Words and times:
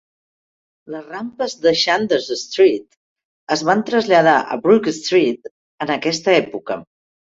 Les 0.95 1.03
rampes 1.15 1.53
de 1.65 1.73
Chandos 1.83 2.31
Street 2.41 2.99
es 3.59 3.67
van 3.71 3.87
traslladar 3.93 4.37
a 4.41 4.61
Brook 4.67 4.93
Street 5.01 5.57
en 5.89 5.99
aquesta 6.01 6.41
època. 6.45 6.85